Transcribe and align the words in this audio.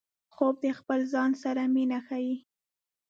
خوب 0.33 0.55
د 0.65 0.67
خپل 0.79 0.99
ځان 1.13 1.31
سره 1.43 1.61
مینه 1.73 1.99
ښيي 2.07 2.35